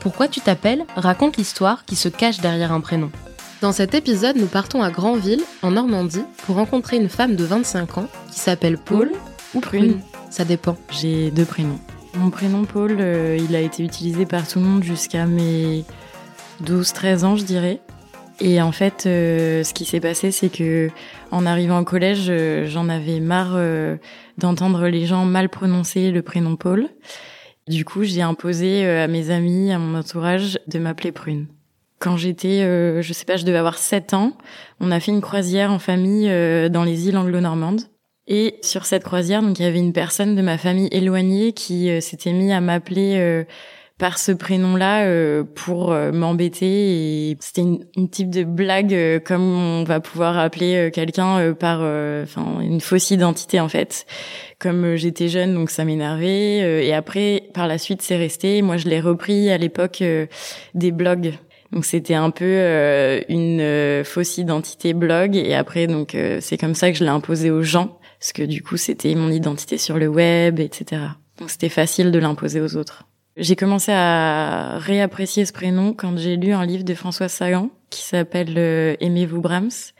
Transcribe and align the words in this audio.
Pourquoi 0.00 0.28
tu 0.28 0.40
t'appelles 0.40 0.84
raconte 0.96 1.36
l'histoire 1.36 1.84
qui 1.84 1.96
se 1.96 2.08
cache 2.08 2.38
derrière 2.38 2.72
un 2.72 2.80
prénom. 2.80 3.10
Dans 3.60 3.72
cet 3.72 3.94
épisode, 3.94 4.36
nous 4.36 4.46
partons 4.46 4.82
à 4.82 4.90
Granville, 4.90 5.42
en 5.62 5.72
Normandie, 5.72 6.22
pour 6.46 6.54
rencontrer 6.54 6.96
une 6.96 7.08
femme 7.08 7.34
de 7.34 7.44
25 7.44 7.98
ans 7.98 8.08
qui 8.30 8.38
s'appelle 8.38 8.78
Paul 8.78 9.10
ou 9.54 9.60
Prune. 9.60 10.00
Ça 10.30 10.44
dépend. 10.44 10.76
J'ai 10.90 11.32
deux 11.32 11.44
prénoms. 11.44 11.80
Mon 12.14 12.30
prénom 12.30 12.64
Paul, 12.64 12.98
euh, 13.00 13.36
il 13.38 13.56
a 13.56 13.60
été 13.60 13.82
utilisé 13.82 14.26
par 14.26 14.46
tout 14.46 14.60
le 14.60 14.64
monde 14.64 14.84
jusqu'à 14.84 15.26
mes 15.26 15.84
12-13 16.64 17.24
ans, 17.24 17.36
je 17.36 17.44
dirais. 17.44 17.80
Et 18.40 18.62
en 18.62 18.70
fait, 18.70 19.06
euh, 19.06 19.64
ce 19.64 19.74
qui 19.74 19.84
s'est 19.84 19.98
passé, 19.98 20.30
c'est 20.30 20.48
que 20.48 20.90
en 21.32 21.44
arrivant 21.44 21.80
au 21.80 21.84
collège, 21.84 22.26
euh, 22.28 22.66
j'en 22.66 22.88
avais 22.88 23.18
marre 23.18 23.58
d'entendre 24.38 24.86
les 24.86 25.06
gens 25.06 25.24
mal 25.24 25.48
prononcer 25.48 26.12
le 26.12 26.22
prénom 26.22 26.54
Paul. 26.54 26.88
Du 27.68 27.84
coup, 27.84 28.02
j'ai 28.04 28.22
imposé 28.22 28.86
euh, 28.86 29.04
à 29.04 29.08
mes 29.08 29.30
amis, 29.30 29.70
à 29.72 29.78
mon 29.78 29.98
entourage, 29.98 30.58
de 30.66 30.78
m'appeler 30.78 31.12
Prune. 31.12 31.46
Quand 31.98 32.16
j'étais, 32.16 32.62
euh, 32.62 33.02
je 33.02 33.12
sais 33.12 33.24
pas, 33.24 33.36
je 33.36 33.44
devais 33.44 33.58
avoir 33.58 33.76
7 33.78 34.14
ans, 34.14 34.36
on 34.80 34.90
a 34.90 35.00
fait 35.00 35.10
une 35.10 35.20
croisière 35.20 35.72
en 35.72 35.78
famille 35.78 36.28
euh, 36.28 36.68
dans 36.68 36.84
les 36.84 37.08
îles 37.08 37.16
anglo-normandes. 37.16 37.82
Et 38.30 38.58
sur 38.62 38.84
cette 38.84 39.04
croisière, 39.04 39.42
donc 39.42 39.58
il 39.58 39.62
y 39.62 39.66
avait 39.66 39.78
une 39.78 39.94
personne 39.94 40.36
de 40.36 40.42
ma 40.42 40.58
famille 40.58 40.88
éloignée 40.92 41.52
qui 41.54 41.90
euh, 41.90 42.00
s'était 42.02 42.34
mis 42.34 42.52
à 42.52 42.60
m'appeler 42.60 43.16
euh, 43.16 43.44
par 43.98 44.18
ce 44.18 44.30
prénom-là 44.30 45.04
euh, 45.06 45.42
pour 45.42 45.92
euh, 45.92 46.12
m'embêter. 46.12 47.30
Et 47.30 47.36
c'était 47.40 47.62
une, 47.62 47.84
une 47.96 48.08
type 48.08 48.30
de 48.30 48.44
blague 48.44 48.94
euh, 48.94 49.18
comme 49.18 49.42
on 49.42 49.84
va 49.84 49.98
pouvoir 50.00 50.38
appeler 50.38 50.76
euh, 50.76 50.90
quelqu'un 50.90 51.38
euh, 51.38 51.52
par, 51.52 51.80
euh, 51.82 52.22
enfin, 52.22 52.60
une 52.60 52.80
fausse 52.80 53.10
identité 53.10 53.58
en 53.58 53.68
fait. 53.68 54.06
Comme 54.60 54.94
j'étais 54.94 55.28
jeune, 55.28 55.54
donc 55.54 55.70
ça 55.70 55.84
m'énervait. 55.84 56.86
et 56.86 56.92
après, 56.92 57.44
par 57.54 57.68
la 57.68 57.78
suite, 57.78 58.02
c'est 58.02 58.16
resté. 58.16 58.60
Moi, 58.60 58.76
je 58.76 58.88
l'ai 58.88 59.00
repris 59.00 59.50
à 59.50 59.58
l'époque 59.58 60.02
des 60.74 60.90
blogs. 60.90 61.34
Donc 61.70 61.84
c'était 61.84 62.14
un 62.14 62.30
peu 62.30 63.22
une 63.28 64.02
fausse 64.04 64.38
identité 64.38 64.94
blog 64.94 65.36
et 65.36 65.54
après 65.54 65.86
donc 65.86 66.16
c'est 66.40 66.56
comme 66.56 66.74
ça 66.74 66.90
que 66.90 66.98
je 66.98 67.04
l'ai 67.04 67.10
imposé 67.10 67.50
aux 67.50 67.62
gens 67.62 67.98
parce 68.18 68.32
que 68.32 68.42
du 68.42 68.62
coup 68.62 68.78
c'était 68.78 69.14
mon 69.14 69.30
identité 69.30 69.76
sur 69.78 69.98
le 69.98 70.08
web 70.08 70.58
etc. 70.60 71.02
Donc 71.38 71.50
c'était 71.50 71.68
facile 71.68 72.10
de 72.10 72.18
l'imposer 72.18 72.60
aux 72.60 72.74
autres. 72.76 73.04
J'ai 73.40 73.54
commencé 73.54 73.92
à 73.94 74.78
réapprécier 74.78 75.44
ce 75.44 75.52
prénom 75.52 75.92
quand 75.92 76.18
j'ai 76.18 76.36
lu 76.36 76.52
un 76.52 76.66
livre 76.66 76.82
de 76.82 76.92
François 76.94 77.28
Sagan 77.28 77.70
qui 77.88 78.02
s'appelle 78.02 78.54
euh, 78.56 78.96
Aimez-vous 78.98 79.40
Brahms 79.40 79.92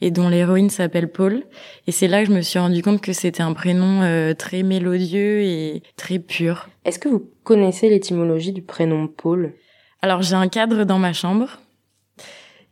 et 0.00 0.10
dont 0.10 0.30
l'héroïne 0.30 0.70
s'appelle 0.70 1.12
Paul 1.12 1.44
et 1.86 1.92
c'est 1.92 2.08
là 2.08 2.22
que 2.22 2.30
je 2.30 2.34
me 2.34 2.40
suis 2.40 2.58
rendu 2.58 2.80
compte 2.80 3.02
que 3.02 3.12
c'était 3.12 3.42
un 3.42 3.52
prénom 3.52 4.00
euh, 4.00 4.32
très 4.32 4.62
mélodieux 4.62 5.42
et 5.42 5.82
très 5.96 6.18
pur. 6.18 6.70
Est-ce 6.86 6.98
que 6.98 7.10
vous 7.10 7.30
connaissez 7.44 7.90
l'étymologie 7.90 8.52
du 8.52 8.62
prénom 8.62 9.08
Paul? 9.08 9.52
Alors 10.00 10.22
j'ai 10.22 10.34
un 10.34 10.48
cadre 10.48 10.84
dans 10.84 10.98
ma 10.98 11.12
chambre 11.12 11.60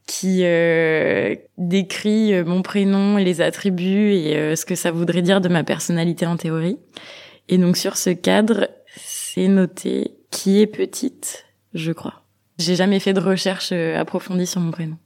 qui 0.07 0.41
euh, 0.45 1.35
décrit 1.59 2.43
mon 2.45 2.63
prénom 2.63 3.19
et 3.19 3.25
les 3.25 3.43
attributs 3.43 4.13
et 4.15 4.57
ce 4.57 4.65
que 4.65 4.75
ça 4.75 4.91
voudrait 4.91 5.23
dire 5.23 5.43
de 5.43 5.51
ma 5.51 5.65
personnalité 5.65 6.25
en 6.25 6.39
théorie. 6.39 6.79
Et 7.51 7.59
donc 7.59 7.77
sur 7.77 7.99
ce 7.99 8.09
cadre, 8.09 8.69
c'est 9.35 9.49
noté 9.49 10.13
qui 10.31 10.61
est 10.61 10.69
petite, 10.69 11.47
je 11.75 11.91
crois. 11.91 12.23
J'ai 12.61 12.77
jamais 12.77 13.01
fait 13.01 13.13
de 13.13 13.19
recherche 13.19 13.71
euh, 13.73 13.99
approfondie 13.99 14.47
sur 14.47 14.61
mon 14.61 14.71
prénom. 14.71 14.97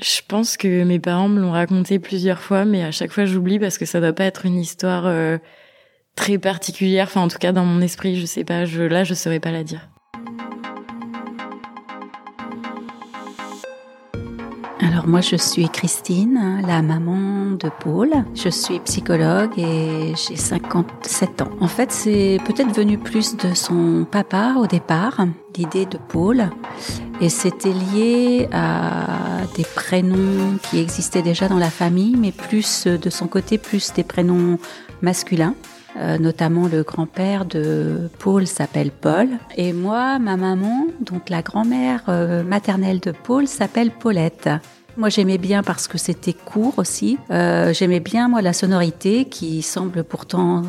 Je 0.00 0.20
pense 0.26 0.56
que 0.56 0.82
mes 0.82 0.98
parents 0.98 1.28
me 1.28 1.40
l'ont 1.40 1.52
raconté 1.52 2.00
plusieurs 2.00 2.40
fois, 2.40 2.64
mais 2.64 2.82
à 2.82 2.90
chaque 2.90 3.12
fois 3.12 3.24
j'oublie 3.24 3.60
parce 3.60 3.78
que 3.78 3.86
ça 3.86 4.00
doit 4.00 4.12
pas 4.12 4.24
être 4.24 4.46
une 4.46 4.58
histoire 4.58 5.06
euh, 5.06 5.38
très 6.16 6.38
particulière. 6.38 7.06
Enfin, 7.06 7.20
en 7.20 7.28
tout 7.28 7.38
cas 7.38 7.52
dans 7.52 7.64
mon 7.64 7.80
esprit, 7.80 8.18
je 8.18 8.26
sais 8.26 8.42
pas. 8.42 8.64
Là, 8.64 9.04
je 9.04 9.14
saurais 9.14 9.38
pas 9.38 9.52
la 9.52 9.62
dire. 9.62 9.88
Alors 14.98 15.10
moi 15.10 15.20
je 15.20 15.36
suis 15.36 15.68
Christine, 15.68 16.60
la 16.66 16.82
maman 16.82 17.52
de 17.52 17.70
Paul. 17.84 18.10
Je 18.34 18.48
suis 18.48 18.80
psychologue 18.80 19.56
et 19.56 20.12
j'ai 20.16 20.34
57 20.34 21.42
ans. 21.42 21.50
En 21.60 21.68
fait 21.68 21.92
c'est 21.92 22.38
peut-être 22.44 22.74
venu 22.74 22.98
plus 22.98 23.36
de 23.36 23.54
son 23.54 24.04
papa 24.10 24.56
au 24.58 24.66
départ, 24.66 25.24
l'idée 25.56 25.86
de 25.86 25.98
Paul. 26.08 26.50
Et 27.20 27.28
c'était 27.28 27.72
lié 27.72 28.48
à 28.50 29.46
des 29.54 29.62
prénoms 29.62 30.58
qui 30.68 30.80
existaient 30.80 31.22
déjà 31.22 31.46
dans 31.46 31.60
la 31.60 31.70
famille, 31.70 32.16
mais 32.16 32.32
plus 32.32 32.88
de 32.88 33.08
son 33.08 33.28
côté, 33.28 33.56
plus 33.56 33.92
des 33.92 34.02
prénoms 34.02 34.58
masculins. 35.00 35.54
Euh, 35.96 36.18
notamment 36.18 36.66
le 36.66 36.82
grand-père 36.82 37.44
de 37.44 38.10
Paul 38.18 38.48
s'appelle 38.48 38.90
Paul. 38.90 39.28
Et 39.56 39.72
moi, 39.72 40.18
ma 40.18 40.36
maman, 40.36 40.88
donc 41.00 41.30
la 41.30 41.42
grand-mère 41.42 42.02
euh, 42.08 42.42
maternelle 42.42 42.98
de 42.98 43.12
Paul, 43.12 43.46
s'appelle 43.46 43.92
Paulette. 43.92 44.48
Moi, 44.98 45.10
j'aimais 45.10 45.38
bien 45.38 45.62
parce 45.62 45.86
que 45.86 45.96
c'était 45.96 46.32
court 46.32 46.74
aussi. 46.76 47.18
Euh, 47.30 47.72
j'aimais 47.72 48.00
bien, 48.00 48.28
moi, 48.28 48.42
la 48.42 48.52
sonorité 48.52 49.26
qui 49.26 49.62
semble 49.62 50.02
pourtant 50.02 50.64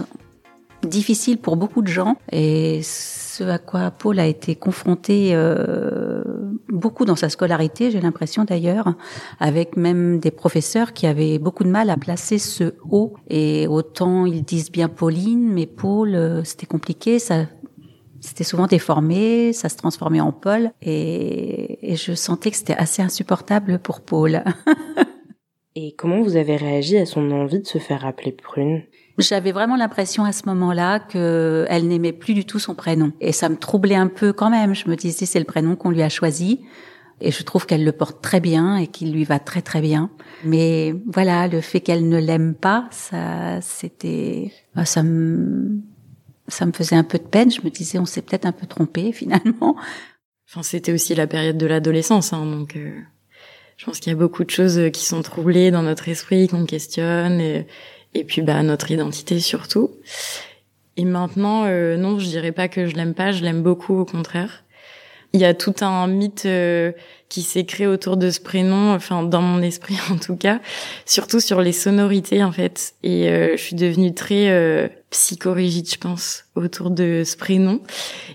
difficile 0.84 1.40
pour 1.40 1.58
beaucoup 1.58 1.82
de 1.82 1.88
gens. 1.88 2.16
Et 2.32 2.82
ce 2.84 3.44
à 3.44 3.58
quoi 3.58 3.90
Paul 3.90 4.20
a 4.20 4.28
été 4.28 4.54
confronté 4.54 5.32
euh, 5.34 6.22
beaucoup 6.68 7.06
dans 7.06 7.16
sa 7.16 7.30
scolarité, 7.30 7.90
j'ai 7.90 8.02
l'impression 8.02 8.44
d'ailleurs, 8.44 8.94
avec 9.40 9.78
même 9.78 10.20
des 10.20 10.32
professeurs 10.32 10.94
qui 10.94 11.08
avaient 11.08 11.40
beaucoup 11.40 11.64
de 11.64 11.70
mal 11.70 11.90
à 11.90 11.98
placer 11.98 12.38
ce 12.38 12.76
O. 12.92 13.16
Et 13.30 13.66
autant 13.68 14.28
ils 14.28 14.44
disent 14.44 14.72
bien 14.72 14.90
Pauline, 14.90 15.52
mais 15.52 15.66
Paul, 15.66 16.14
euh, 16.14 16.44
c'était 16.44 16.68
compliqué. 16.68 17.18
Ça, 17.18 17.46
c'était 18.22 18.44
souvent 18.44 18.68
déformé, 18.68 19.54
ça 19.54 19.70
se 19.70 19.76
transformait 19.76 20.22
en 20.22 20.32
Paul, 20.32 20.72
et, 20.82 21.92
et 21.92 21.96
je 21.96 22.14
sentais 22.14 22.52
que 22.52 22.58
c'était 22.58 22.76
assez 22.76 23.02
insupportable 23.02 23.80
pour 23.80 24.02
Paul. 24.02 24.44
Et 25.76 25.94
comment 25.96 26.22
vous 26.24 26.36
avez 26.36 26.58
réagi 26.58 26.98
à 26.98 27.06
son 27.06 27.32
envie 27.32 27.60
de 27.60 27.66
se 27.66 27.78
faire 27.78 28.06
appeler 28.06 28.34
Prune? 28.34 28.82
J'avais 29.18 29.52
vraiment 29.52 29.76
l'impression 29.76 30.26
à 30.26 30.32
ce 30.32 30.44
moment-là 30.48 31.00
que 31.00 31.66
elle 31.70 31.88
n'aimait 31.88 32.12
plus 32.12 32.34
du 32.34 32.44
tout 32.44 32.60
son 32.60 32.74
prénom, 32.74 33.14
et 33.22 33.32
ça 33.32 33.48
me 33.48 33.56
troublait 33.56 33.96
un 33.96 34.08
peu 34.08 34.34
quand 34.34 34.50
même. 34.50 34.74
Je 34.74 34.90
me 34.90 34.96
disais 34.96 35.26
c'est 35.26 35.40
le 35.40 35.46
prénom 35.46 35.76
qu'on 35.76 35.92
lui 35.92 36.02
a 36.02 36.10
choisi, 36.10 36.62
et 37.22 37.32
je 37.32 37.44
trouve 37.44 37.66
qu'elle 37.66 37.84
le 37.84 37.92
porte 37.92 38.22
très 38.22 38.40
bien 38.40 38.78
et 38.78 38.88
qu'il 38.88 39.12
lui 39.12 39.24
va 39.24 39.40
très 39.40 39.62
très 39.62 39.82
bien. 39.82 40.10
Mais 40.44 40.96
voilà, 41.06 41.48
le 41.48 41.62
fait 41.62 41.82
qu'elle 41.82 42.08
ne 42.08 42.18
l'aime 42.18 42.56
pas, 42.56 42.88
ça, 42.92 43.60
c'était, 43.62 44.52
ça 44.86 45.04
me, 45.04 45.69
ça 46.50 46.66
me 46.66 46.72
faisait 46.72 46.96
un 46.96 47.04
peu 47.04 47.18
de 47.18 47.24
peine. 47.24 47.52
Je 47.52 47.62
me 47.62 47.70
disais 47.70 48.00
on 48.00 48.06
s'est 48.06 48.22
peut-être 48.22 48.46
un 48.46 48.52
peu 48.52 48.68
trompé 48.68 49.12
finalement. 49.14 49.76
Enfin, 50.50 50.64
c'était 50.64 50.92
aussi 50.92 51.16
la 51.16 51.28
période 51.28 51.58
de 51.58 51.68
l'adolescence, 51.68 52.34
hein, 52.34 52.44
donc 52.46 52.76
euh, 52.76 52.92
je 53.78 53.86
pense 53.86 54.00
qu'il 54.00 54.12
y 54.12 54.16
a 54.16 54.18
beaucoup 54.18 54.44
de 54.44 54.50
choses 54.50 54.90
qui 54.92 55.06
sont 55.06 55.22
troublées 55.22 55.70
dans 55.70 55.84
notre 55.84 56.10
esprit, 56.10 56.48
qu'on 56.48 56.66
questionne, 56.66 57.40
et, 57.40 57.68
et 58.16 58.24
puis 58.24 58.42
bah 58.42 58.64
notre 58.64 58.90
identité 58.90 59.40
surtout. 59.40 59.92
Et 61.00 61.06
maintenant, 61.06 61.64
euh, 61.66 61.96
non, 61.96 62.20
je 62.20 62.26
dirais 62.26 62.52
pas 62.52 62.68
que 62.68 62.86
je 62.86 62.96
l'aime 62.98 63.14
pas, 63.14 63.32
je 63.32 63.42
l'aime 63.42 63.62
beaucoup, 63.64 64.00
au 64.00 64.06
contraire. 64.06 64.66
Il 65.32 65.40
y 65.40 65.46
a 65.46 65.54
tout 65.54 65.76
un 65.80 66.08
mythe 66.08 66.46
euh, 66.46 66.92
qui 67.30 67.44
s'est 67.44 67.66
créé 67.66 67.88
autour 67.88 68.18
de 68.18 68.32
ce 68.32 68.42
prénom, 68.42 68.94
enfin 68.94 69.24
dans 69.24 69.42
mon 69.42 69.62
esprit 69.62 69.98
en 70.12 70.18
tout 70.18 70.36
cas, 70.36 70.60
surtout 71.06 71.40
sur 71.40 71.62
les 71.62 71.72
sonorités 71.72 72.44
en 72.44 72.52
fait. 72.52 72.96
Et 73.04 73.30
euh, 73.30 73.52
je 73.56 73.62
suis 73.62 73.76
devenue 73.76 74.14
très 74.14 74.50
euh, 74.50 74.88
psychorigide, 75.12 75.90
je 75.90 75.98
pense, 75.98 76.46
autour 76.56 76.92
de 76.92 77.24
ce 77.26 77.36
prénom. 77.36 77.82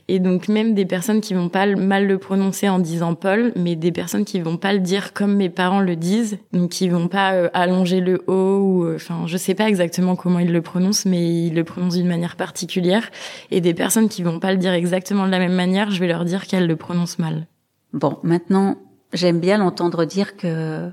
Et 0.08 0.18
donc 0.18 0.48
même 0.48 0.74
des 0.74 0.84
personnes 0.84 1.20
qui 1.20 1.34
vont 1.34 1.48
pas 1.48 1.66
mal 1.66 2.06
le 2.06 2.18
prononcer 2.18 2.68
en 2.68 2.78
disant 2.78 3.14
Paul, 3.14 3.52
mais 3.56 3.76
des 3.76 3.92
personnes 3.92 4.24
qui 4.24 4.40
vont 4.40 4.56
pas 4.56 4.72
le 4.72 4.80
dire 4.80 5.12
comme 5.12 5.36
mes 5.36 5.50
parents 5.50 5.80
le 5.80 5.96
disent, 5.96 6.38
donc 6.52 6.70
qui 6.70 6.88
vont 6.88 7.08
pas 7.08 7.34
euh, 7.34 7.48
allonger 7.54 8.00
le 8.00 8.22
O 8.26 8.58
ou, 8.58 8.84
euh, 8.84 8.96
enfin, 8.96 9.26
je 9.26 9.36
sais 9.36 9.54
pas 9.54 9.68
exactement 9.68 10.16
comment 10.16 10.40
ils 10.40 10.52
le 10.52 10.62
prononcent, 10.62 11.06
mais 11.06 11.46
ils 11.46 11.54
le 11.54 11.64
prononcent 11.64 11.96
d'une 11.96 12.08
manière 12.08 12.36
particulière. 12.36 13.10
Et 13.50 13.60
des 13.60 13.74
personnes 13.74 14.08
qui 14.08 14.22
vont 14.22 14.40
pas 14.40 14.52
le 14.52 14.58
dire 14.58 14.72
exactement 14.72 15.26
de 15.26 15.30
la 15.30 15.38
même 15.38 15.54
manière, 15.54 15.90
je 15.90 16.00
vais 16.00 16.08
leur 16.08 16.24
dire 16.24 16.46
qu'elles 16.46 16.66
le 16.66 16.76
prononcent 16.76 17.18
mal. 17.18 17.46
Bon, 17.92 18.18
maintenant, 18.24 18.76
j'aime 19.14 19.40
bien 19.40 19.58
l'entendre 19.58 20.04
dire 20.04 20.36
que 20.36 20.90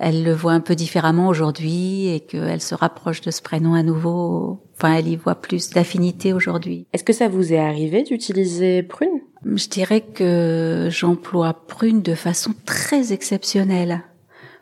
elle 0.00 0.22
le 0.22 0.32
voit 0.32 0.52
un 0.52 0.60
peu 0.60 0.76
différemment 0.76 1.26
aujourd'hui 1.26 2.06
et 2.06 2.20
qu'elle 2.20 2.60
se 2.60 2.76
rapproche 2.76 3.20
de 3.20 3.32
ce 3.32 3.42
prénom 3.42 3.74
à 3.74 3.82
nouveau. 3.82 4.62
Enfin, 4.76 4.94
elle 4.94 5.08
y 5.08 5.16
voit 5.16 5.34
plus 5.34 5.70
d'affinité 5.70 6.32
aujourd'hui. 6.32 6.86
Est-ce 6.92 7.02
que 7.02 7.12
ça 7.12 7.26
vous 7.26 7.52
est 7.52 7.58
arrivé 7.58 8.04
d'utiliser 8.04 8.84
Prune? 8.84 9.20
Je 9.44 9.68
dirais 9.68 10.02
que 10.02 10.86
j'emploie 10.88 11.52
prune 11.66 12.02
de 12.02 12.14
façon 12.14 12.52
très 12.64 13.12
exceptionnelle. 13.12 14.04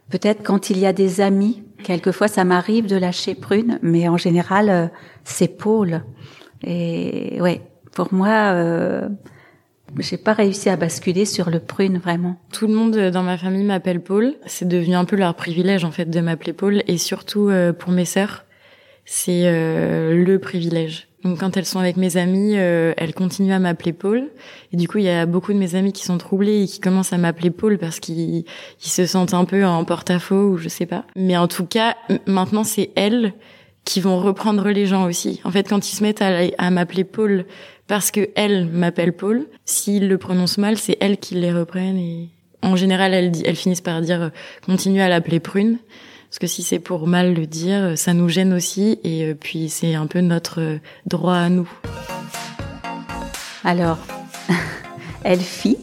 Peut-être 0.09 0.43
quand 0.43 0.71
il 0.71 0.79
y 0.79 0.87
a 0.87 0.95
des 0.95 1.21
amis, 1.21 1.63
quelquefois 1.83 2.29
ça 2.29 2.45
m'arrive 2.45 2.87
de 2.87 2.97
lâcher 2.97 3.35
prune, 3.35 3.79
mais 3.83 4.09
en 4.09 4.17
général 4.17 4.71
euh, 4.71 4.87
c'est 5.25 5.49
Paul. 5.49 6.03
Et 6.63 7.39
ouais, 7.43 7.61
pour 7.93 8.15
moi, 8.15 8.53
euh, 8.55 9.09
j'ai 9.99 10.17
pas 10.17 10.33
réussi 10.33 10.69
à 10.69 10.77
basculer 10.77 11.25
sur 11.25 11.51
le 11.51 11.61
prune 11.61 11.99
vraiment. 11.99 12.37
Tout 12.53 12.67
le 12.67 12.75
monde 12.75 12.97
dans 12.97 13.23
ma 13.23 13.39
famille 13.39 13.65
m'appelle 13.65 14.01
Paul. 14.01 14.35
C'est 14.47 14.69
devenu 14.69 14.95
un 14.95 15.05
peu 15.05 15.17
leur 15.17 15.35
privilège 15.35 15.85
en 15.85 15.91
fait 15.91 16.11
de 16.11 16.21
m'appeler 16.21 16.53
Paul, 16.53 16.83
et 16.87 16.99
surtout 16.99 17.49
euh, 17.49 17.73
pour 17.73 17.93
mes 17.93 18.05
sœurs, 18.05 18.45
c'est 19.05 19.43
euh, 19.45 20.25
le 20.25 20.39
privilège. 20.39 21.09
Donc 21.25 21.41
quand 21.41 21.57
elles 21.57 21.67
sont 21.67 21.81
avec 21.81 21.97
mes 21.97 22.17
amis, 22.17 22.53
euh, 22.57 22.93
elles 22.97 23.15
continuent 23.15 23.53
à 23.53 23.59
m'appeler 23.59 23.93
Paul. 23.93 24.29
Et 24.73 24.77
du 24.77 24.87
coup, 24.87 24.99
il 24.99 25.05
y 25.05 25.11
a 25.11 25.27
beaucoup 25.27 25.53
de 25.53 25.59
mes 25.59 25.75
amis 25.75 25.93
qui 25.93 26.05
sont 26.05 26.19
troublés 26.19 26.63
et 26.63 26.67
qui 26.67 26.79
commencent 26.79 27.13
à 27.13 27.19
m'appeler 27.19 27.51
Paul 27.51 27.79
parce 27.79 27.99
qu'ils 27.99 28.45
se 28.79 29.07
sentent 29.07 29.35
un 29.35 29.45
peu 29.45 29.65
en 29.65 29.85
porte-à-faux 29.85 30.51
ou 30.51 30.57
je 30.57 30.69
sais 30.69 30.87
pas. 30.87 31.05
Mais 31.17 31.37
en 31.37 31.49
tout 31.49 31.67
cas, 31.67 31.97
maintenant, 32.27 32.63
c'est 32.63 32.91
elles 32.95 33.33
qui 33.87 34.01
vont 34.01 34.19
reprendre 34.19 34.69
les 34.69 34.85
gens 34.85 35.07
aussi. 35.07 35.41
En 35.45 35.51
fait, 35.51 35.69
quand 35.69 35.91
ils 35.91 35.95
se 35.95 36.03
mettent 36.03 36.21
à, 36.23 36.71
m'appeler 36.71 37.05
Paul 37.05 37.47
parce 37.87 38.11
que 38.11 38.29
elles 38.35 38.67
m'appellent 38.67 39.17
Paul, 39.17 39.47
s'ils 39.65 40.09
le 40.09 40.19
prononcent 40.19 40.59
mal, 40.59 40.77
c'est 40.77 40.97
elles 41.01 41.19
qui 41.19 41.35
les 41.35 41.53
reprennent 41.53 41.99
et 41.99 42.29
en 42.63 42.75
général, 42.75 43.15
elles, 43.15 43.33
elles 43.45 43.57
finissent 43.57 43.81
par 43.81 44.01
dire 44.01 44.23
euh, 44.23 44.29
continue 44.67 45.01
à 45.01 45.09
l'appeler 45.09 45.41
Prune. 45.41 45.79
Parce 46.29 46.39
que 46.39 46.47
si 46.49 46.63
c'est 46.63 46.81
pour 46.81 47.07
mal 47.07 47.35
le 47.35 47.47
dire, 47.47 47.97
ça 47.97 48.13
nous 48.13 48.29
gêne 48.29 48.53
aussi 48.53 48.99
et 49.05 49.25
euh, 49.25 49.35
puis 49.35 49.69
c'est 49.69 49.95
un 49.95 50.07
peu 50.07 50.21
notre 50.21 50.61
euh, 50.61 50.79
droit 51.07 51.37
à 51.37 51.49
nous. 51.49 51.71
Alors, 53.65 53.99
Elfie, 55.25 55.79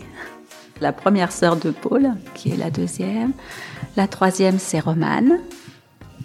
la 0.82 0.92
première 0.92 1.32
sœur 1.32 1.56
de 1.56 1.72
Paul, 1.72 2.12
qui 2.36 2.52
est 2.52 2.58
la 2.58 2.70
deuxième. 2.70 3.32
La 3.96 4.08
troisième, 4.08 4.60
c'est 4.60 4.80
Romane. 4.80 5.40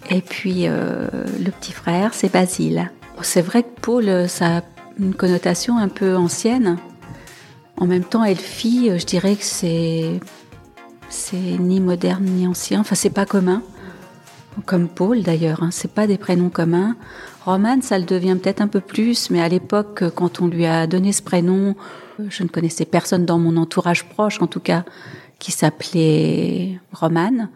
Et 0.09 0.21
puis 0.21 0.67
euh, 0.67 1.07
le 1.43 1.51
petit 1.51 1.71
frère, 1.71 2.13
c'est 2.13 2.31
Basile. 2.31 2.91
C'est 3.21 3.41
vrai 3.41 3.63
que 3.63 3.79
Paul, 3.81 4.29
ça 4.29 4.57
a 4.57 4.61
une 4.99 5.15
connotation 5.15 5.77
un 5.77 5.87
peu 5.87 6.15
ancienne. 6.15 6.77
En 7.77 7.87
même 7.87 8.03
temps, 8.03 8.23
Elfie, 8.23 8.91
je 8.99 9.05
dirais 9.05 9.35
que 9.35 9.43
c'est 9.43 10.19
c'est 11.09 11.37
ni 11.37 11.79
moderne 11.79 12.25
ni 12.25 12.45
ancien. 12.45 12.81
Enfin, 12.81 12.95
c'est 12.95 13.09
pas 13.09 13.25
commun 13.25 13.63
comme 14.65 14.87
Paul 14.87 15.21
d'ailleurs, 15.21 15.63
hein, 15.63 15.69
c'est 15.71 15.91
pas 15.91 16.07
des 16.07 16.17
prénoms 16.17 16.49
communs. 16.49 16.95
Roman, 17.45 17.81
ça 17.81 17.97
le 17.97 18.05
devient 18.05 18.37
peut-être 18.41 18.61
un 18.61 18.67
peu 18.67 18.81
plus, 18.81 19.29
mais 19.29 19.41
à 19.41 19.49
l'époque, 19.49 20.03
quand 20.15 20.41
on 20.41 20.47
lui 20.47 20.65
a 20.65 20.87
donné 20.87 21.13
ce 21.13 21.21
prénom, 21.21 21.75
je 22.27 22.43
ne 22.43 22.49
connaissais 22.49 22.85
personne 22.85 23.25
dans 23.25 23.39
mon 23.39 23.57
entourage 23.57 24.07
proche, 24.09 24.41
en 24.41 24.47
tout 24.47 24.59
cas, 24.59 24.83
qui 25.39 25.51
s'appelait 25.51 26.79
Roman. 26.91 27.47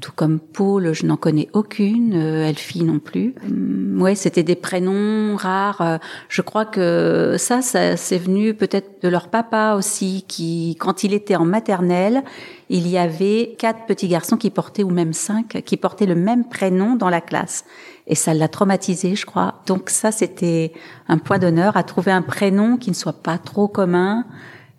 Tout 0.00 0.12
comme 0.14 0.38
Paul, 0.40 0.92
je 0.92 1.06
n'en 1.06 1.16
connais 1.16 1.48
aucune, 1.54 2.12
euh, 2.14 2.48
Elfie 2.48 2.84
non 2.84 2.98
plus. 2.98 3.34
Hum, 3.44 4.02
ouais, 4.02 4.14
c'était 4.14 4.42
des 4.42 4.54
prénoms 4.54 5.36
rares. 5.36 5.80
Euh, 5.80 5.96
je 6.28 6.42
crois 6.42 6.66
que 6.66 7.36
ça, 7.38 7.62
ça 7.62 7.96
c'est 7.96 8.18
venu 8.18 8.52
peut-être 8.52 9.02
de 9.02 9.08
leur 9.08 9.28
papa 9.28 9.74
aussi, 9.74 10.26
qui, 10.28 10.76
quand 10.78 11.02
il 11.02 11.14
était 11.14 11.36
en 11.36 11.46
maternelle, 11.46 12.24
il 12.68 12.88
y 12.88 12.98
avait 12.98 13.54
quatre 13.58 13.86
petits 13.86 14.08
garçons 14.08 14.36
qui 14.36 14.50
portaient, 14.50 14.82
ou 14.82 14.90
même 14.90 15.14
cinq, 15.14 15.62
qui 15.64 15.78
portaient 15.78 16.06
le 16.06 16.14
même 16.14 16.46
prénom 16.46 16.96
dans 16.96 17.08
la 17.08 17.22
classe. 17.22 17.64
Et 18.06 18.14
ça 18.14 18.34
l'a 18.34 18.48
traumatisé, 18.48 19.16
je 19.16 19.24
crois. 19.24 19.62
Donc 19.66 19.88
ça, 19.88 20.12
c'était 20.12 20.72
un 21.08 21.16
point 21.16 21.38
d'honneur 21.38 21.78
à 21.78 21.84
trouver 21.84 22.12
un 22.12 22.22
prénom 22.22 22.76
qui 22.76 22.90
ne 22.90 22.94
soit 22.94 23.22
pas 23.22 23.38
trop 23.38 23.66
commun, 23.66 24.26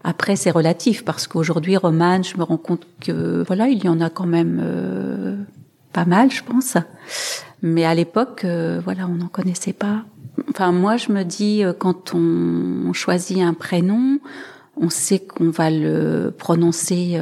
après, 0.04 0.36
c'est 0.36 0.52
relatif 0.52 1.04
parce 1.04 1.28
qu'aujourd'hui, 1.28 1.76
Romane, 1.78 2.24
je 2.24 2.38
me 2.38 2.44
rends 2.44 2.58
compte 2.58 2.88
que 3.02 3.44
voilà, 3.46 3.68
il 3.68 3.84
y 3.84 3.90
en 3.90 4.00
a 4.00 4.10
quand 4.10 4.26
même 4.26 4.60
euh, 4.64 5.36
pas 5.94 6.06
mal, 6.06 6.32
je 6.32 6.44
pense. 6.44 6.78
Mais 7.62 7.84
à 7.86 7.96
l'époque, 7.96 8.44
euh, 8.46 8.80
voilà, 8.84 9.08
on 9.08 9.16
n'en 9.16 9.28
connaissait 9.28 9.74
pas. 9.74 10.04
Enfin, 10.50 10.72
moi, 10.72 10.98
je 10.98 11.12
me 11.12 11.24
dis 11.24 11.64
euh, 11.64 11.74
quand 11.74 12.14
on 12.14 12.94
choisit 12.94 13.40
un 13.40 13.54
prénom, 13.54 14.20
on 14.80 14.90
sait 14.90 15.20
qu'on 15.20 15.50
va 15.50 15.72
le 15.72 16.34
prononcer 16.38 17.20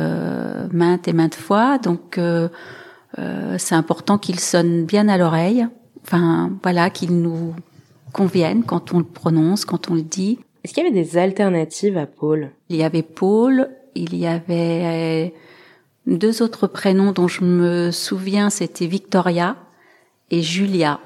maintes 0.73 1.07
et 1.07 1.13
maintes 1.13 1.35
fois, 1.35 1.77
donc 1.77 2.19
c'est 3.57 3.75
important 3.75 4.17
qu'il 4.17 4.41
sonne 4.41 4.83
bien 4.83 5.07
à 5.07 5.17
l'oreille. 5.17 5.65
Enfin, 6.03 6.51
voilà, 6.63 6.89
qu'il 6.89 7.21
nous 7.21 7.55
convienne 8.11 8.63
quand 8.63 8.93
on 8.93 8.97
le 8.97 9.05
prononce, 9.05 9.63
quand 9.63 9.89
on 9.89 9.95
le 9.95 10.01
dit. 10.01 10.37
Est-ce 10.65 10.73
qu'il 10.73 10.83
y 10.83 10.87
avait 10.87 10.99
des 10.99 11.19
alternatives 11.19 11.95
à 11.95 12.07
Paul? 12.07 12.49
Il 12.69 12.77
y 12.77 12.81
avait 12.81 13.03
Paul, 13.03 13.69
il 13.93 14.15
y 14.15 14.25
avait 14.25 15.31
deux 16.07 16.41
autres 16.41 16.65
prénoms 16.65 17.11
dont 17.11 17.27
je 17.27 17.43
me 17.43 17.91
souviens, 17.91 18.49
c'était 18.49 18.87
Victoria 18.87 19.57
et 20.31 20.41
Julia. 20.41 20.99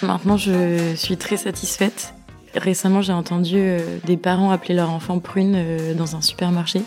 Maintenant, 0.00 0.38
je 0.38 0.94
suis 0.94 1.18
très 1.18 1.36
satisfaite. 1.36 2.14
Récemment, 2.54 3.02
j'ai 3.02 3.12
entendu 3.12 3.56
euh, 3.58 3.98
des 4.06 4.16
parents 4.16 4.50
appeler 4.50 4.72
leur 4.72 4.88
enfant 4.88 5.18
Prune 5.18 5.52
euh, 5.54 5.92
dans 5.92 6.16
un 6.16 6.22
supermarché. 6.22 6.80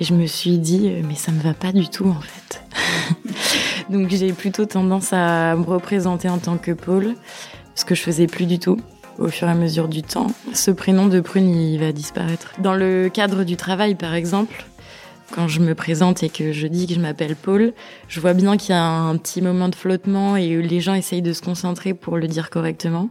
Et 0.00 0.04
je 0.04 0.12
me 0.12 0.26
suis 0.26 0.58
dit, 0.58 0.88
euh, 0.88 1.02
mais 1.06 1.14
ça 1.14 1.30
me 1.30 1.40
va 1.40 1.54
pas 1.54 1.70
du 1.70 1.88
tout 1.88 2.08
en 2.08 2.20
fait. 2.20 2.64
Donc 3.90 4.08
j'ai 4.08 4.32
plutôt 4.32 4.66
tendance 4.66 5.12
à 5.12 5.54
me 5.54 5.62
représenter 5.62 6.28
en 6.28 6.38
tant 6.38 6.58
que 6.58 6.72
Paul, 6.72 7.14
ce 7.76 7.84
que 7.84 7.94
je 7.94 8.02
faisais 8.02 8.26
plus 8.26 8.46
du 8.46 8.58
tout 8.58 8.80
au 9.18 9.28
fur 9.28 9.48
et 9.48 9.50
à 9.50 9.54
mesure 9.54 9.88
du 9.88 10.02
temps. 10.02 10.28
Ce 10.52 10.70
prénom 10.70 11.06
de 11.06 11.20
prune, 11.20 11.48
il 11.48 11.78
va 11.78 11.92
disparaître. 11.92 12.52
Dans 12.58 12.74
le 12.74 13.08
cadre 13.08 13.44
du 13.44 13.56
travail, 13.56 13.94
par 13.94 14.14
exemple, 14.14 14.66
quand 15.32 15.48
je 15.48 15.60
me 15.60 15.74
présente 15.74 16.22
et 16.22 16.28
que 16.28 16.52
je 16.52 16.66
dis 16.66 16.86
que 16.86 16.94
je 16.94 17.00
m'appelle 17.00 17.36
Paul, 17.36 17.72
je 18.08 18.20
vois 18.20 18.34
bien 18.34 18.56
qu'il 18.56 18.70
y 18.70 18.78
a 18.78 18.84
un 18.84 19.16
petit 19.16 19.42
moment 19.42 19.68
de 19.68 19.74
flottement 19.74 20.36
et 20.36 20.62
les 20.62 20.80
gens 20.80 20.94
essayent 20.94 21.22
de 21.22 21.32
se 21.32 21.42
concentrer 21.42 21.94
pour 21.94 22.16
le 22.16 22.28
dire 22.28 22.50
correctement, 22.50 23.10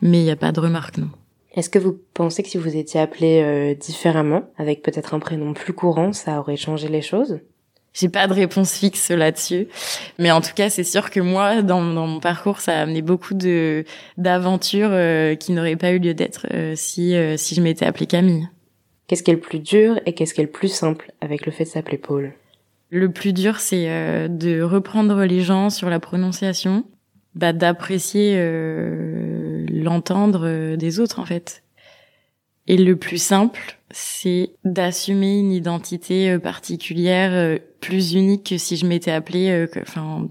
mais 0.00 0.20
il 0.20 0.24
n'y 0.24 0.30
a 0.30 0.36
pas 0.36 0.52
de 0.52 0.60
remarque, 0.60 0.98
non. 0.98 1.10
Est-ce 1.52 1.68
que 1.68 1.80
vous 1.80 1.98
pensez 2.14 2.42
que 2.42 2.48
si 2.48 2.58
vous 2.58 2.76
étiez 2.76 3.00
appelé 3.00 3.42
euh, 3.42 3.74
différemment, 3.74 4.44
avec 4.56 4.82
peut-être 4.82 5.14
un 5.14 5.18
prénom 5.18 5.52
plus 5.52 5.72
courant, 5.72 6.12
ça 6.12 6.38
aurait 6.38 6.56
changé 6.56 6.88
les 6.88 7.02
choses? 7.02 7.40
J'ai 7.92 8.08
pas 8.08 8.26
de 8.28 8.32
réponse 8.32 8.74
fixe 8.74 9.10
là-dessus, 9.10 9.66
mais 10.18 10.30
en 10.30 10.40
tout 10.40 10.54
cas, 10.54 10.70
c'est 10.70 10.84
sûr 10.84 11.10
que 11.10 11.20
moi, 11.20 11.62
dans, 11.62 11.80
mon 11.80 12.20
parcours, 12.20 12.60
ça 12.60 12.78
a 12.78 12.82
amené 12.82 13.02
beaucoup 13.02 13.34
de 13.34 13.84
d'aventures 14.16 14.90
euh, 14.92 15.34
qui 15.34 15.52
n'auraient 15.52 15.76
pas 15.76 15.90
eu 15.90 15.98
lieu 15.98 16.14
d'être 16.14 16.46
euh, 16.54 16.74
si 16.76 17.16
euh, 17.16 17.36
si 17.36 17.54
je 17.54 17.60
m'étais 17.60 17.84
appelée 17.84 18.06
Camille. 18.06 18.48
Qu'est-ce 19.06 19.24
qui 19.24 19.32
est 19.32 19.34
le 19.34 19.40
plus 19.40 19.58
dur 19.58 20.00
et 20.06 20.12
qu'est-ce 20.12 20.34
qui 20.34 20.40
est 20.40 20.44
le 20.44 20.50
plus 20.50 20.72
simple 20.72 21.10
avec 21.20 21.46
le 21.46 21.52
fait 21.52 21.64
de 21.64 21.68
s'appeler 21.68 21.98
Paul? 21.98 22.32
Le 22.90 23.10
plus 23.10 23.32
dur, 23.32 23.58
c'est 23.58 23.86
de 24.28 24.62
reprendre 24.62 25.24
les 25.24 25.40
gens 25.42 25.68
sur 25.68 25.90
la 25.90 25.98
prononciation, 25.98 26.84
bah, 27.34 27.52
d'apprécier 27.52 28.36
l'entendre 29.68 30.76
des 30.76 31.00
autres 31.00 31.18
en 31.18 31.24
fait. 31.24 31.62
Et 32.68 32.76
le 32.76 32.94
plus 32.94 33.20
simple, 33.20 33.79
c'est 33.90 34.50
d'assumer 34.64 35.38
une 35.38 35.52
identité 35.52 36.30
euh, 36.30 36.38
particulière 36.38 37.32
euh, 37.32 37.58
plus 37.80 38.12
unique 38.12 38.50
que 38.50 38.58
si 38.58 38.76
je 38.76 38.86
m'étais 38.86 39.10
appelée 39.10 39.50
euh, 39.50 39.66
enfin 39.82 40.28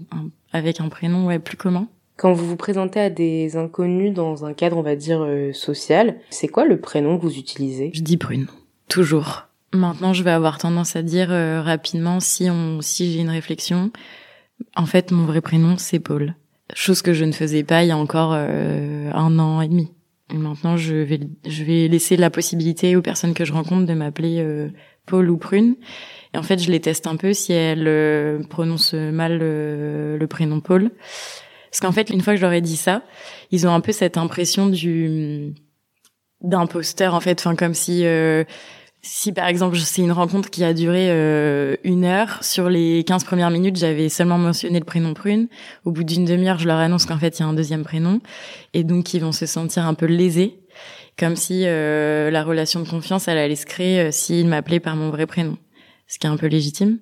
avec 0.52 0.80
un 0.80 0.88
prénom 0.88 1.26
ouais, 1.26 1.38
plus 1.38 1.56
commun. 1.56 1.88
Quand 2.16 2.32
vous 2.32 2.46
vous 2.46 2.56
présentez 2.56 3.00
à 3.00 3.10
des 3.10 3.56
inconnus 3.56 4.12
dans 4.12 4.44
un 4.44 4.52
cadre, 4.52 4.76
on 4.76 4.82
va 4.82 4.94
dire, 4.94 5.26
social, 5.54 6.16
c'est 6.28 6.48
quoi 6.48 6.66
le 6.66 6.78
prénom 6.78 7.16
que 7.16 7.22
vous 7.22 7.38
utilisez? 7.38 7.92
Je 7.94 8.02
dis 8.02 8.18
Prune, 8.18 8.46
toujours. 8.88 9.46
Maintenant, 9.72 10.12
je 10.12 10.22
vais 10.22 10.30
avoir 10.30 10.58
tendance 10.58 10.96
à 10.96 11.02
dire 11.02 11.30
rapidement, 11.30 12.20
si 12.20 12.50
on, 12.50 12.82
si 12.82 13.10
j'ai 13.10 13.20
une 13.20 13.30
réflexion, 13.30 13.90
en 14.76 14.84
fait, 14.84 15.12
mon 15.12 15.24
vrai 15.24 15.40
prénom, 15.40 15.76
c'est 15.78 15.98
Paul. 15.98 16.34
Chose 16.74 17.00
que 17.00 17.14
je 17.14 17.24
ne 17.24 17.32
faisais 17.32 17.62
pas 17.62 17.84
il 17.84 17.88
y 17.88 17.92
a 17.92 17.96
encore 17.96 18.32
un 18.34 19.38
an 19.38 19.62
et 19.62 19.68
demi. 19.68 19.90
Maintenant, 20.32 20.76
je 20.76 20.94
vais, 20.94 21.20
je 21.46 21.64
vais 21.64 21.88
laisser 21.88 22.16
la 22.16 22.30
possibilité 22.30 22.96
aux 22.96 23.02
personnes 23.02 23.34
que 23.34 23.44
je 23.44 23.52
rencontre 23.52 23.86
de 23.86 23.94
m'appeler 23.94 24.38
euh, 24.40 24.68
Paul 25.06 25.30
ou 25.30 25.36
Prune. 25.36 25.76
Et 26.34 26.38
en 26.38 26.42
fait, 26.42 26.58
je 26.58 26.70
les 26.70 26.80
teste 26.80 27.06
un 27.06 27.16
peu 27.16 27.32
si 27.32 27.52
elles 27.52 27.88
euh, 27.88 28.42
prononcent 28.48 28.94
mal 28.94 29.40
euh, 29.42 30.18
le 30.18 30.26
prénom 30.26 30.60
Paul. 30.60 30.90
Parce 31.70 31.80
qu'en 31.80 31.92
fait, 31.92 32.10
une 32.10 32.20
fois 32.20 32.34
que 32.34 32.38
je 32.38 32.42
leur 32.42 32.52
ai 32.52 32.60
dit 32.60 32.76
ça, 32.76 33.02
ils 33.50 33.66
ont 33.66 33.72
un 33.72 33.80
peu 33.80 33.92
cette 33.92 34.16
impression 34.16 34.68
du 34.68 35.54
d'imposteur 36.42 37.14
en 37.14 37.20
fait, 37.20 37.38
enfin 37.38 37.54
comme 37.54 37.74
si 37.74 38.02
si 39.02 39.32
par 39.32 39.46
exemple 39.46 39.76
c'est 39.78 40.02
une 40.02 40.12
rencontre 40.12 40.50
qui 40.50 40.62
a 40.62 40.74
duré 40.74 41.10
euh, 41.10 41.76
une 41.84 42.04
heure, 42.04 42.42
sur 42.42 42.68
les 42.68 43.02
15 43.04 43.24
premières 43.24 43.50
minutes 43.50 43.76
j'avais 43.76 44.08
seulement 44.08 44.38
mentionné 44.38 44.78
le 44.78 44.84
prénom 44.84 45.14
Prune, 45.14 45.48
au 45.84 45.90
bout 45.90 46.04
d'une 46.04 46.24
demi-heure 46.24 46.58
je 46.58 46.66
leur 46.66 46.78
annonce 46.78 47.06
qu'en 47.06 47.18
fait 47.18 47.38
il 47.38 47.42
y 47.42 47.44
a 47.44 47.48
un 47.48 47.54
deuxième 47.54 47.82
prénom, 47.82 48.20
et 48.74 48.84
donc 48.84 49.14
ils 49.14 49.20
vont 49.20 49.32
se 49.32 49.46
sentir 49.46 49.86
un 49.86 49.94
peu 49.94 50.06
lésés, 50.06 50.58
comme 51.18 51.36
si 51.36 51.62
euh, 51.64 52.30
la 52.30 52.44
relation 52.44 52.80
de 52.80 52.88
confiance 52.88 53.26
elle 53.26 53.38
allait 53.38 53.56
se 53.56 53.66
créer 53.66 54.00
euh, 54.00 54.10
s'ils 54.10 54.46
m'appelaient 54.46 54.80
par 54.80 54.96
mon 54.96 55.10
vrai 55.10 55.26
prénom, 55.26 55.56
ce 56.06 56.18
qui 56.18 56.26
est 56.26 56.30
un 56.30 56.36
peu 56.36 56.46
légitime. 56.46 56.98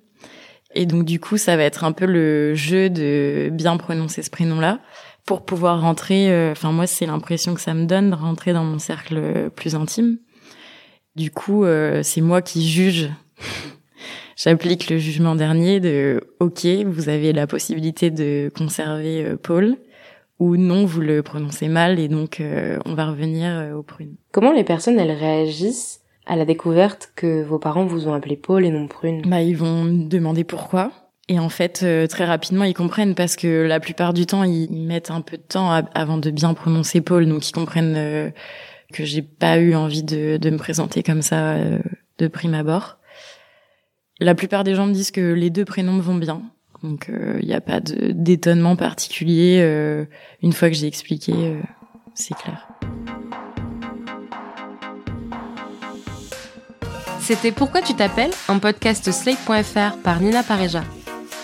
Et 0.75 0.85
donc 0.85 1.03
du 1.03 1.19
coup 1.19 1.37
ça 1.37 1.57
va 1.57 1.63
être 1.63 1.83
un 1.83 1.91
peu 1.91 2.05
le 2.05 2.53
jeu 2.53 2.89
de 2.89 3.49
bien 3.51 3.75
prononcer 3.75 4.21
ce 4.21 4.29
prénom-là 4.29 4.79
pour 5.25 5.43
pouvoir 5.43 5.81
rentrer, 5.81 6.51
enfin 6.51 6.71
moi 6.71 6.87
c'est 6.87 7.07
l'impression 7.07 7.55
que 7.55 7.61
ça 7.61 7.73
me 7.73 7.85
donne 7.85 8.11
de 8.11 8.15
rentrer 8.15 8.53
dans 8.53 8.63
mon 8.63 8.79
cercle 8.79 9.49
plus 9.55 9.75
intime 9.75 10.17
Du 11.19 11.31
coup, 11.31 11.65
euh, 11.65 11.99
c'est 12.01 12.21
moi 12.21 12.41
qui 12.41 12.65
juge. 12.65 13.09
J'applique 14.37 14.89
le 14.89 14.97
jugement 14.97 15.35
dernier 15.35 15.81
de 15.81 16.21
OK, 16.39 16.65
vous 16.85 17.09
avez 17.09 17.33
la 17.33 17.45
possibilité 17.45 18.09
de 18.09 18.49
conserver 18.57 19.25
euh, 19.25 19.35
Paul 19.35 19.75
ou 20.39 20.55
non, 20.55 20.85
vous 20.85 21.01
le 21.01 21.21
prononcez 21.21 21.67
mal 21.67 21.99
et 21.99 22.07
donc 22.07 22.39
euh, 22.39 22.79
on 22.85 22.93
va 22.93 23.07
revenir 23.07 23.73
au 23.77 23.83
prune. 23.83 24.15
Comment 24.31 24.53
les 24.53 24.63
personnes 24.63 24.97
elles 24.97 25.11
réagissent 25.11 25.99
à 26.25 26.37
la 26.37 26.45
découverte 26.45 27.11
que 27.17 27.43
vos 27.43 27.59
parents 27.59 27.85
vous 27.85 28.07
ont 28.07 28.13
appelé 28.13 28.37
Paul 28.37 28.63
et 28.63 28.71
non 28.71 28.87
prune? 28.87 29.23
Bah 29.25 29.41
ils 29.41 29.57
vont 29.57 29.83
me 29.83 30.07
demander 30.07 30.45
pourquoi. 30.45 30.93
Et 31.27 31.37
en 31.37 31.49
fait, 31.49 31.85
très 32.07 32.25
rapidement, 32.25 32.63
ils 32.63 32.73
comprennent 32.73 33.13
parce 33.13 33.35
que 33.35 33.67
la 33.67 33.81
plupart 33.81 34.13
du 34.13 34.25
temps, 34.25 34.43
ils, 34.43 34.71
mettent 34.71 35.11
un 35.11 35.21
peu 35.21 35.37
de 35.37 35.43
temps 35.43 35.69
avant 35.93 36.17
de 36.17 36.31
bien 36.31 36.55
prononcer 36.55 37.01
Paul, 37.01 37.27
donc 37.27 37.47
ils 37.47 37.51
comprennent 37.51 38.31
que 38.93 39.05
j'ai 39.05 39.21
pas 39.21 39.57
eu 39.57 39.75
envie 39.75 40.03
de, 40.03 40.39
me 40.43 40.57
présenter 40.57 41.03
comme 41.03 41.21
ça 41.21 41.53
euh, 41.53 41.79
de 42.17 42.27
prime 42.27 42.53
abord. 42.53 42.97
La 44.19 44.35
plupart 44.35 44.63
des 44.63 44.75
gens 44.75 44.85
me 44.85 44.93
disent 44.93 45.11
que 45.11 45.33
les 45.33 45.49
deux 45.49 45.65
prénoms 45.65 45.99
vont 45.99 46.15
bien, 46.15 46.41
donc 46.83 47.05
il 47.07 47.15
euh, 47.15 47.39
n'y 47.41 47.53
a 47.53 47.61
pas 47.61 47.79
d'étonnement 47.79 48.75
particulier. 48.75 49.59
Euh, 49.61 50.05
une 50.41 50.53
fois 50.53 50.69
que 50.69 50.75
j'ai 50.75 50.87
expliqué, 50.87 51.57
c'est 52.15 52.35
clair. 52.35 52.67
C'était 57.19 57.51
Pourquoi 57.51 57.81
tu 57.81 57.93
t'appelles, 57.93 58.31
un 58.47 58.57
podcast 58.57 59.11
slate.fr 59.11 59.97
par 60.03 60.19
Nina 60.19 60.41
Pareja. 60.41 60.83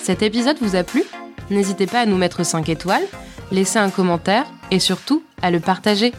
Cet 0.02 0.24
épisode 0.24 0.58
vous 0.60 0.76
a 0.76 0.84
plu? 0.84 1.04
N'hésitez 1.52 1.86
pas 1.86 2.02
à 2.02 2.06
nous 2.08 2.18
mettre 2.18 2.44
5 2.44 2.68
étoiles, 2.70 3.04
laisser 3.52 3.78
un 3.78 3.92
commentaire 3.92 4.46
et 4.72 4.80
surtout 4.80 5.24
à 5.44 5.52
le 5.52 5.60
partager. 5.60 6.12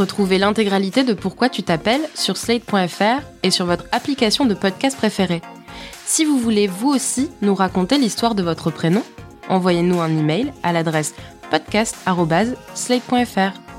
Retrouvez 0.00 0.38
l'intégralité 0.38 1.04
de 1.04 1.12
Pourquoi 1.12 1.50
tu 1.50 1.62
t'appelles 1.62 2.08
sur 2.14 2.38
slate.fr 2.38 3.20
et 3.42 3.50
sur 3.50 3.66
votre 3.66 3.84
application 3.92 4.46
de 4.46 4.54
podcast 4.54 4.96
préférée. 4.96 5.42
Si 6.06 6.24
vous 6.24 6.38
voulez 6.38 6.68
vous 6.68 6.88
aussi 6.88 7.28
nous 7.42 7.54
raconter 7.54 7.98
l'histoire 7.98 8.34
de 8.34 8.42
votre 8.42 8.70
prénom, 8.70 9.02
envoyez-nous 9.50 10.00
un 10.00 10.08
email 10.08 10.54
à 10.62 10.72
l'adresse 10.72 11.14
podcast.slate.fr. 11.50 13.69